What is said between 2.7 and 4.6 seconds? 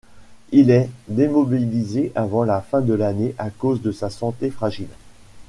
de l’année à cause de sa santé